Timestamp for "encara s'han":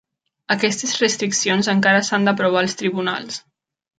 1.75-2.27